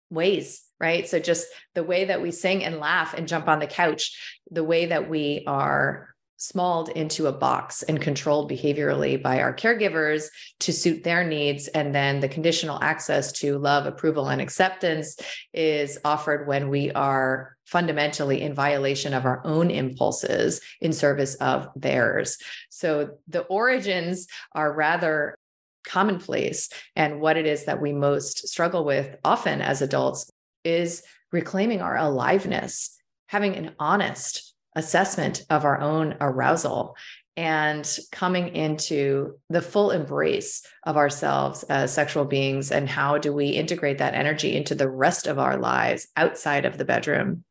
[0.09, 1.07] ways right?
[1.07, 4.63] So just the way that we sing and laugh and jump on the couch the
[4.63, 6.10] way that we are
[6.41, 10.25] smalled into a box and controlled behaviorally by our caregivers
[10.59, 11.67] to suit their needs.
[11.67, 15.17] And then the conditional access to love, approval, and acceptance
[15.53, 21.69] is offered when we are fundamentally in violation of our own impulses in service of
[21.75, 22.39] theirs.
[22.71, 25.37] So the origins are rather
[25.85, 26.69] commonplace.
[26.95, 30.27] And what it is that we most struggle with often as adults
[30.63, 36.95] is reclaiming our aliveness, having an honest, assessment of our own arousal
[37.37, 43.47] and coming into the full embrace of ourselves as sexual beings and how do we
[43.47, 47.43] integrate that energy into the rest of our lives outside of the bedroom.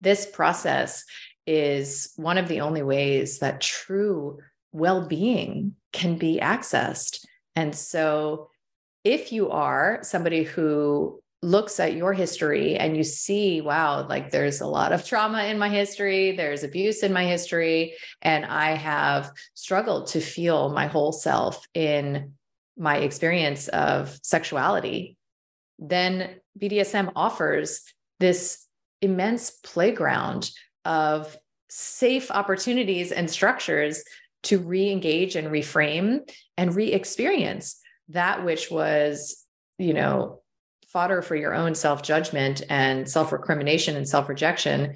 [0.00, 1.04] This process
[1.46, 4.38] is one of the only ways that true
[4.72, 7.24] well-being can be accessed.
[7.56, 8.48] And so
[9.04, 14.60] if you are somebody who looks at your history and you see, wow, like there's
[14.60, 19.30] a lot of trauma in my history, there's abuse in my history, and I have
[19.54, 22.34] struggled to feel my whole self in
[22.76, 25.16] my experience of sexuality,
[25.78, 27.82] then BDSM offers
[28.20, 28.66] this
[29.00, 30.50] immense playground
[30.84, 31.36] of
[31.68, 34.04] safe opportunities and structures
[34.44, 36.20] to re engage and reframe
[36.56, 39.44] and re experience that which was,
[39.78, 40.41] you know,
[40.92, 44.94] fodder for your own self judgment and self recrimination and self rejection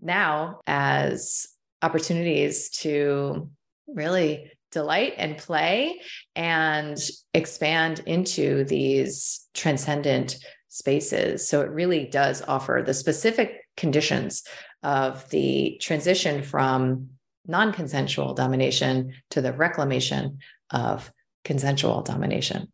[0.00, 1.48] now as
[1.82, 3.50] opportunities to
[3.86, 6.00] really delight and play
[6.34, 6.98] and
[7.32, 10.36] expand into these transcendent
[10.68, 11.46] spaces.
[11.46, 14.42] So it really does offer the specific conditions
[14.82, 17.10] of the transition from
[17.46, 20.38] non consensual domination to the reclamation
[20.70, 21.12] of
[21.44, 22.72] consensual domination.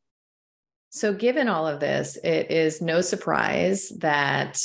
[0.90, 4.60] So, given all of this, it is no surprise that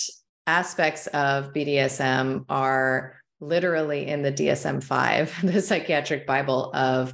[0.47, 7.13] aspects of BDSM are literally in the DSM 5, the psychiatric Bible of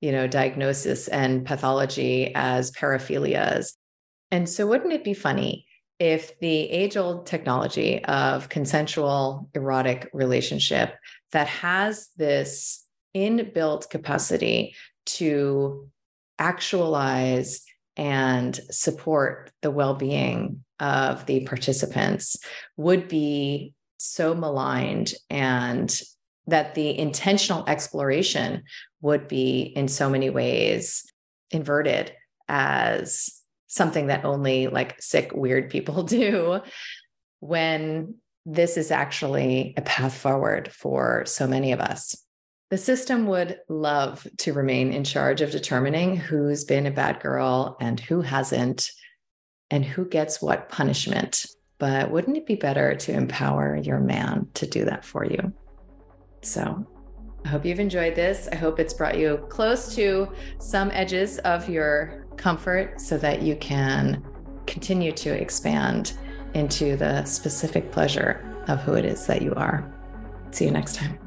[0.00, 3.74] you know diagnosis and pathology as paraphilias.
[4.30, 5.66] And so wouldn't it be funny
[5.98, 10.94] if the age-old technology of consensual erotic relationship
[11.32, 12.84] that has this
[13.14, 15.88] inbuilt capacity to
[16.38, 17.64] actualize
[17.96, 22.36] and support the well being of the participants
[22.76, 26.00] would be so maligned and
[26.46, 28.64] that the intentional exploration
[29.00, 31.04] would be in so many ways
[31.50, 32.12] inverted
[32.48, 36.60] as something that only like sick weird people do
[37.40, 38.14] when
[38.44, 42.16] this is actually a path forward for so many of us
[42.72, 47.76] the system would love to remain in charge of determining who's been a bad girl
[47.82, 48.90] and who hasn't,
[49.70, 51.44] and who gets what punishment.
[51.76, 55.52] But wouldn't it be better to empower your man to do that for you?
[56.40, 56.86] So
[57.44, 58.48] I hope you've enjoyed this.
[58.50, 63.54] I hope it's brought you close to some edges of your comfort so that you
[63.56, 64.24] can
[64.66, 66.14] continue to expand
[66.54, 69.92] into the specific pleasure of who it is that you are.
[70.52, 71.21] See you next time.